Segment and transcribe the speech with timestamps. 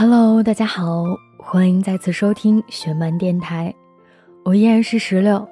[0.00, 1.02] Hello，大家好，
[1.38, 3.74] 欢迎再次收听雪漫电台，
[4.44, 5.44] 我依然是石榴，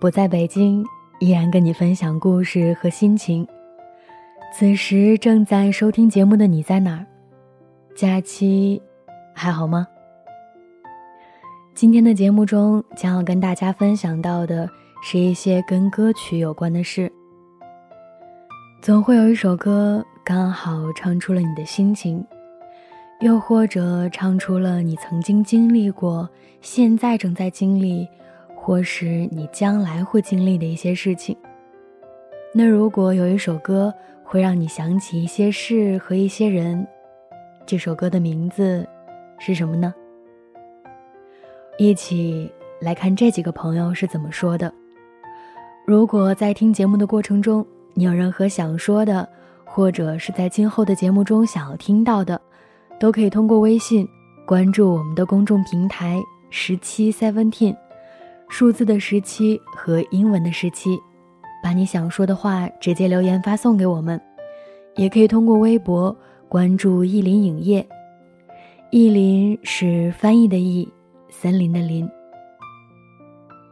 [0.00, 0.86] 不在北京，
[1.18, 3.44] 依然跟你分享故事和心情。
[4.54, 7.04] 此时正在收听节目的你在哪儿？
[7.96, 8.80] 假期
[9.34, 9.84] 还好吗？
[11.74, 14.70] 今天的节目中将要跟大家分享到的
[15.02, 17.12] 是一些跟歌曲有关的事。
[18.80, 22.24] 总会有一首歌刚好唱出了你的心情。
[23.20, 26.26] 又或者唱出了你曾经经历过、
[26.62, 28.08] 现在正在经历，
[28.56, 31.36] 或是你将来会经历的一些事情。
[32.54, 33.92] 那如果有一首歌
[34.24, 36.86] 会让你想起一些事和一些人，
[37.66, 38.88] 这首歌的名字
[39.38, 39.92] 是什么呢？
[41.76, 42.50] 一起
[42.80, 44.72] 来看这几个朋友是怎么说的。
[45.86, 49.28] 如果在听节目的过程中，你有任何想说的，
[49.62, 52.40] 或者是在今后的节目中想要听到的。
[53.00, 54.06] 都可以通过微信
[54.44, 57.74] 关注我们的公众平台十七 seventeen，
[58.50, 61.00] 数字的十七和英文的十七，
[61.62, 64.20] 把你想说的话直接留言发送给我们。
[64.96, 66.14] 也可以通过微博
[66.46, 67.88] 关注意林影业，
[68.90, 70.86] 意林是翻译的意，
[71.30, 72.06] 森林的林。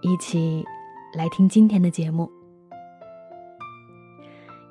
[0.00, 0.64] 一起
[1.12, 2.30] 来听今天的节目。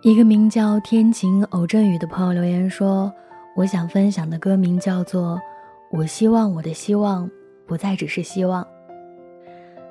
[0.01, 3.13] 一个名叫天晴偶阵雨的朋友留言说。
[3.57, 5.35] 我想分享的歌名叫做
[5.89, 7.27] 《我希望我的希望
[7.65, 8.63] 不再只是希望》。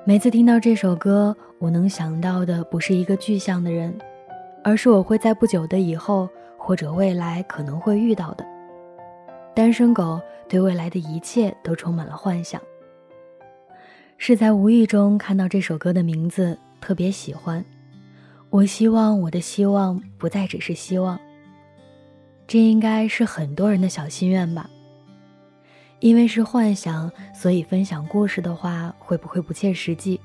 [0.05, 3.93] 每次听到这首歌，我能想到的不是一个具象的人，
[4.63, 8.45] 而是我会在不久的以后或者未来可能会遇到的。
[9.53, 12.61] 单身狗对未来的一切都充满了幻想。
[14.17, 17.61] 是在无意中看到这首歌的名字，特别喜欢。
[18.49, 21.19] 我希望我的希望不再只是希望。
[22.47, 24.69] 这应该是很多人的小心愿吧。
[25.99, 30.19] 因为是幻想，所以分享故事的话会不会不切实际？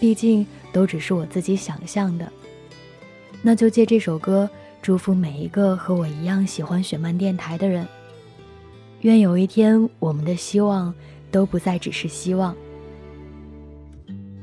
[0.00, 2.30] 毕竟都只是我自己想象的。
[3.42, 4.48] 那就借这首歌，
[4.82, 7.86] 祝福每一个和我一样喜欢雪漫电台的人。
[9.02, 10.92] 愿有一天，我们的希望
[11.30, 12.56] 都不再只是希望。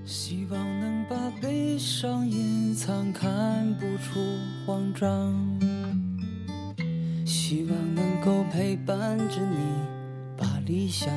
[0.06, 4.20] 希望能把悲伤隐藏，看不出
[4.66, 5.83] 慌张。
[7.46, 9.58] 希望能够陪伴着你，
[10.38, 11.10] 把理想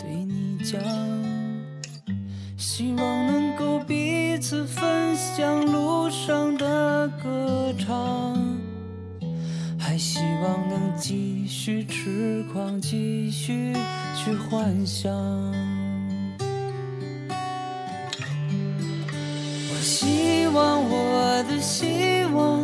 [0.00, 0.82] 对你讲。
[2.56, 8.36] 希望能够彼此分享路上的歌唱，
[9.78, 13.72] 还希望能继续痴狂，继续
[14.16, 15.14] 去幻想。
[19.70, 22.63] 我希望我的希望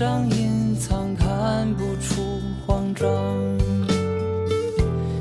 [0.00, 3.06] 上隐藏，看不出慌张，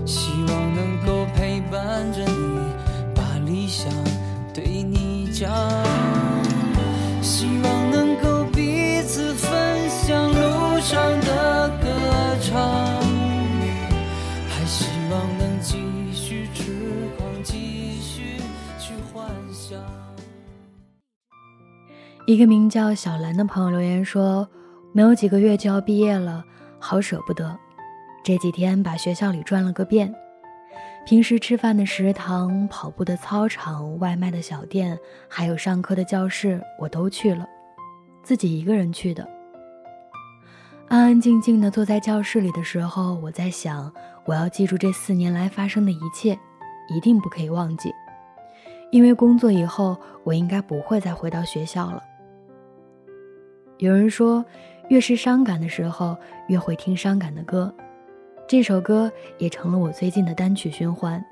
[0.05, 2.61] 希望能够陪伴着你，
[3.13, 3.91] 把理想
[4.53, 5.51] 对你讲，
[7.21, 11.89] 希望能够彼此分享路上的歌
[12.41, 12.57] 唱，
[14.47, 15.75] 还希望能继
[16.13, 16.71] 续痴
[17.17, 18.37] 狂，继续
[18.79, 19.77] 去幻想。
[22.25, 24.47] 一个名叫小兰的朋友留言说。
[24.91, 26.43] 没有几个月就要毕业了，
[26.79, 27.57] 好舍不得。
[28.23, 30.13] 这几天把学校里转了个遍，
[31.05, 34.97] 平时吃饭的食堂、跑步的操场、外卖的小店，
[35.27, 37.47] 还有上课的教室，我都去了。
[38.23, 39.27] 自己一个人去的。
[40.87, 43.91] 安安静静的坐在教室里的时候，我在想，
[44.25, 46.37] 我要记住这四年来发生的一切，
[46.89, 47.93] 一定不可以忘记，
[48.91, 52.03] 因为工作以后，我应该不会再回到学校了。”
[53.77, 54.43] 有人说，
[54.89, 57.73] 越是伤感的时候，越会听伤感的歌。
[58.47, 61.23] 这首歌也成了我最近的单曲循环，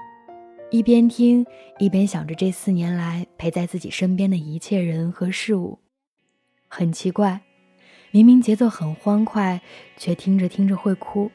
[0.69, 1.43] 一边听
[1.79, 5.79] 一边想着这四年来陪在自己身边的一切人和事物。
[6.67, 7.41] 很奇怪，
[8.11, 9.59] 明明节奏很欢快，
[9.97, 11.31] 却听着听着会哭。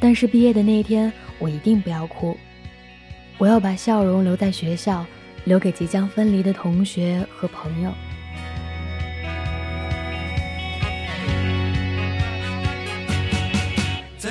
[0.00, 2.36] 但是毕业的那一天，我一定不要哭。
[3.38, 5.06] 我要把笑容留在学校，
[5.44, 7.92] 留给即将分离的同学和朋友。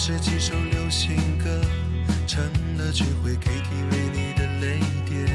[0.00, 1.60] 是几首流行歌，
[2.24, 2.40] 成
[2.78, 5.26] 了聚会 KTV 里的泪点。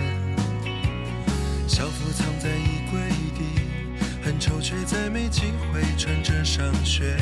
[1.68, 2.98] 校服藏在衣柜
[3.38, 3.44] 底，
[4.24, 7.18] 很丑却再没机会穿着上学。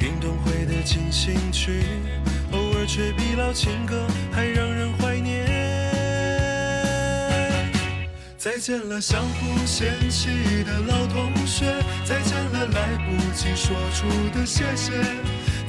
[0.00, 1.84] 运动会的进行曲，
[2.50, 5.46] 偶尔却比老情歌还让人怀念。
[8.36, 11.72] 再见了，相互嫌弃的老同学，
[12.04, 14.92] 再见了，来不及说出的谢谢。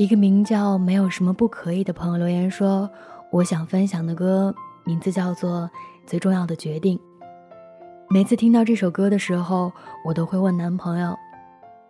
[0.00, 2.88] 一个名叫“没有什么不可以”的朋友留言说
[3.30, 5.70] ：“我想分享的歌名字叫做
[6.08, 6.96] 《最重要的决定》。
[8.08, 9.70] 每次听到这首歌的时候，
[10.02, 11.14] 我都会问男朋友：‘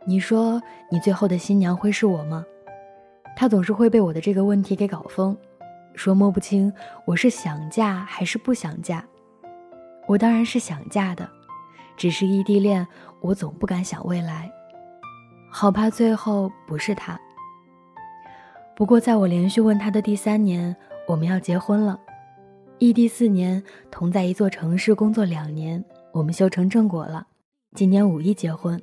[0.05, 0.61] 你说
[0.91, 2.45] 你最后的新娘会是我吗？’
[3.39, 5.37] 他总是会被我的这个问题给搞疯，
[5.95, 6.73] 说摸不清
[7.05, 9.05] 我是想嫁还是不想嫁。
[10.09, 11.31] 我当然是想嫁的，
[11.97, 12.85] 只是异地恋，
[13.21, 14.51] 我总不敢想未来，
[15.49, 17.17] 好怕最后不是他。”
[18.81, 20.75] 不过，在我连续问他的第三年，
[21.07, 22.01] 我们要结婚了。
[22.79, 27.27] 异地四年，同在一座城市工作两年，我们修成正果了。
[27.75, 28.81] 今年五一结婚。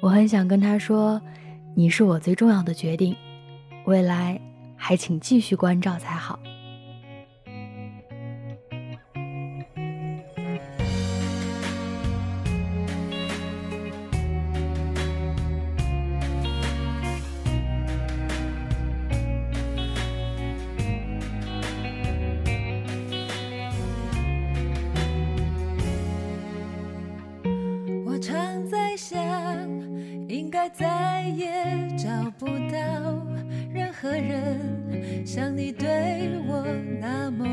[0.00, 1.20] 我很想跟他说
[1.74, 3.16] ：“你是我最重要的决定，
[3.84, 4.40] 未来
[4.76, 6.38] 还请继续关照才好。”
[30.72, 31.48] 再也
[31.96, 32.08] 找
[32.38, 32.78] 不到
[33.72, 36.64] 任何人像你对我
[37.00, 37.44] 那么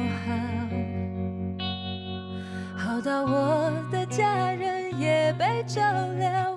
[2.76, 5.82] 好，好到我的家人也被照
[6.18, 6.56] 料，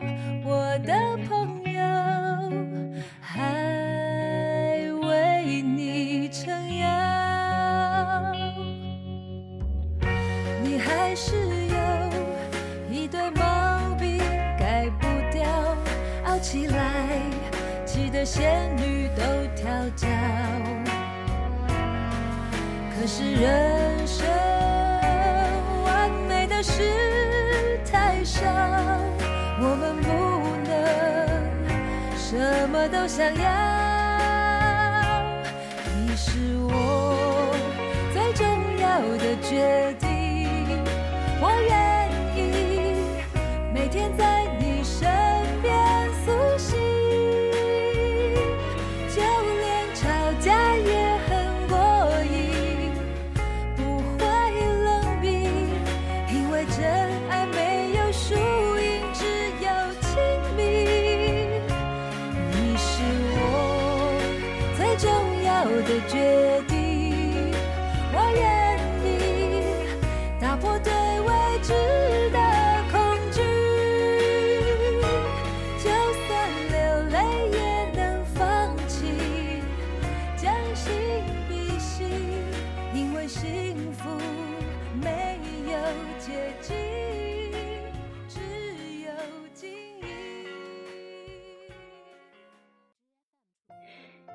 [18.26, 19.22] 仙女都
[19.54, 20.08] 跳脚。
[22.90, 24.26] 可是人生
[25.84, 26.82] 完美的事
[27.88, 28.42] 太少，
[29.60, 30.08] 我们不
[30.66, 30.74] 能
[32.18, 33.48] 什么都想要。
[35.94, 37.54] 你是我
[38.12, 38.44] 最重
[38.80, 40.05] 要的决定，
[83.26, 84.08] 幸福
[85.02, 85.76] 没有
[86.20, 86.74] 捷径，
[88.28, 88.38] 只
[89.02, 89.10] 有
[89.52, 90.06] 经营。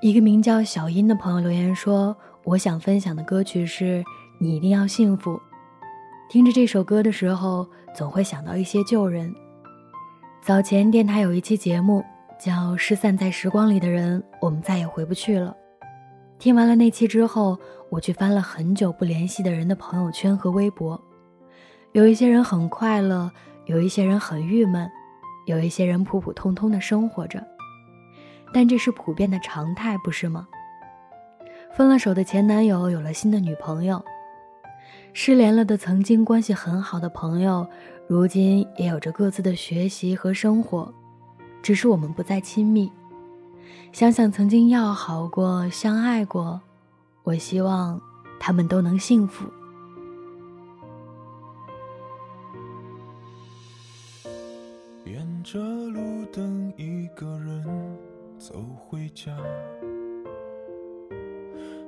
[0.02, 4.00] 一个名叫小英的朋友留言说：“我想分享的歌曲是
[4.40, 5.36] 《你一定要幸福》。
[6.30, 9.34] 听着这首歌的时候，总会想到一些旧人。
[10.42, 12.04] 早前电台有一期节目
[12.38, 15.56] 叫《失散在时光里的人，我们再也回不去了》。
[16.42, 17.60] 听完了那期之后，
[17.92, 21.00] 我去翻了很久不联系的人的朋友圈和微博，
[21.92, 23.32] 有一些人很快乐，
[23.66, 24.90] 有一些人很郁闷，
[25.46, 27.46] 有一些人普普通通的生活着。”
[28.52, 30.48] 但这是普遍的常态，不是吗？
[31.74, 34.04] 分了手的前男友有了新的女朋友，
[35.14, 37.68] 失联了的曾经关系很好的朋友，
[38.08, 40.92] 如今也有着各自的学习和生活，
[41.62, 42.92] 只是我们不再亲密。
[43.92, 46.62] 想想曾经要好过、相爱过，
[47.24, 48.02] 我希望
[48.40, 49.46] 他们都能幸福。
[55.06, 57.98] 沿着路灯，一个人
[58.38, 59.36] 走回家，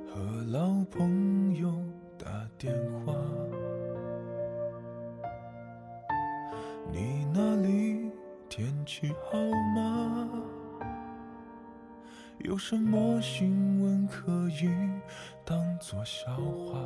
[0.06, 1.72] 和老朋友
[2.18, 2.26] 打
[2.58, 2.74] 电
[3.06, 3.14] 话。
[6.92, 8.10] 你那里
[8.48, 9.38] 天气好
[9.74, 10.28] 吗？
[12.38, 14.68] 有什么新闻可以
[15.44, 16.78] 当作笑话？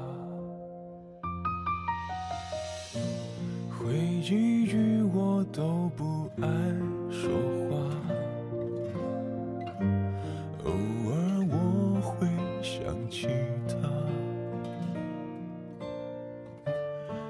[3.71, 6.49] 回忆与我都不爱
[7.11, 7.31] 说
[7.69, 7.77] 话，
[10.65, 12.27] 偶尔我会
[12.63, 13.29] 想起
[13.69, 13.89] 他，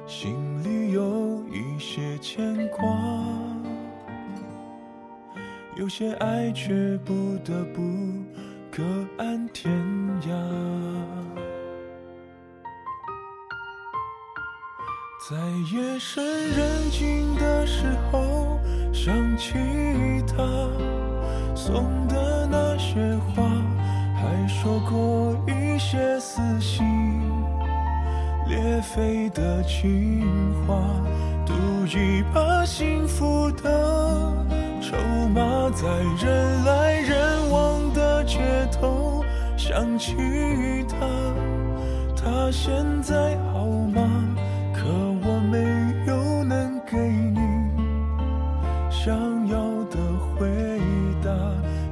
[0.07, 2.85] 心里有一些牵挂，
[5.77, 7.98] 有些爱却不得不
[8.79, 8.85] 各
[9.17, 9.75] 安天
[10.23, 10.29] 涯。
[15.29, 15.37] 在
[15.73, 18.57] 夜深人静的时候，
[18.93, 19.55] 想起
[20.29, 20.37] 他
[21.57, 23.43] 送的那些话，
[24.15, 26.87] 还说过一些撕心
[28.47, 30.25] 裂肺的情
[30.65, 30.79] 话，
[31.45, 31.53] 赌
[31.89, 34.33] 一把幸福的
[34.81, 34.97] 筹
[35.35, 35.85] 码，在
[36.25, 36.98] 人来
[39.79, 40.17] 想起
[40.89, 41.07] 他，
[42.17, 44.35] 他现在好吗？
[44.75, 45.57] 可我没
[46.05, 47.39] 有能给你
[48.91, 49.97] 想要的
[50.35, 50.49] 回
[51.23, 51.31] 答，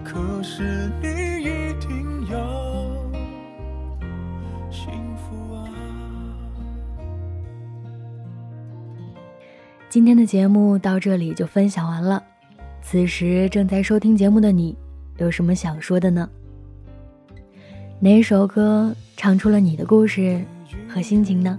[0.03, 1.07] 可是你
[1.45, 2.37] 一定要
[4.69, 5.63] 幸福啊！
[9.89, 12.21] 今天的节目到这里就分享完了。
[12.83, 14.77] 此时正在收听节目的你，
[15.19, 16.29] 有什么想说的呢？
[17.99, 20.39] 哪首歌唱出了你的故事
[20.87, 21.59] 和心情呢？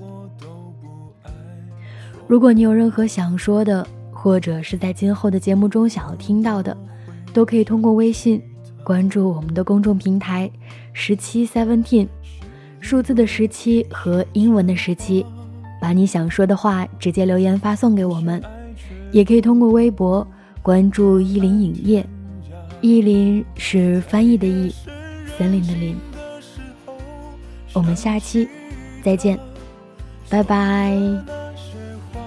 [2.27, 6.77] 如果你有任何想说的，或者是在今后的节目中想要听到的，
[7.33, 8.39] 都可以通过微信
[8.83, 10.49] 关注我们的公众平台
[10.93, 12.07] “十七 Seventeen”，
[12.79, 15.25] 数字的十七和英文的十七，
[15.81, 18.39] 把你想说的话直接留言发送给我们。
[19.11, 20.25] 也可以通过微博
[20.61, 22.05] 关注意林影业，
[22.79, 24.71] 意林是翻译的意，
[25.35, 25.95] 森林的林。
[27.77, 28.49] 我们下期
[29.03, 29.37] 再见，
[30.31, 30.89] 拜拜。
[31.27, 31.77] 那些
[32.11, 32.19] 话，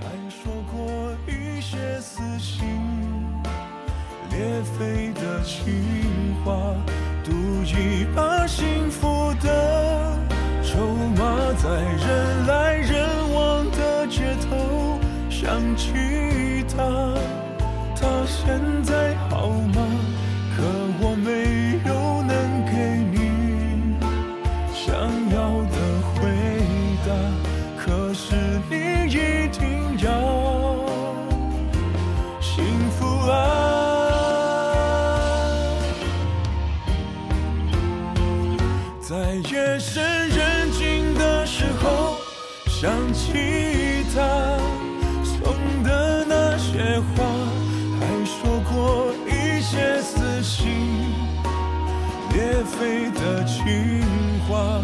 [0.00, 2.66] 还说过一些撕心
[4.30, 6.74] 裂肺的情话，
[7.22, 7.30] 赌
[7.62, 10.18] 一把幸福的
[10.64, 17.14] 筹码，在人来人往的街头想起他，
[17.94, 19.89] 他现在好吗？
[52.70, 54.02] 飞的情
[54.48, 54.80] 话，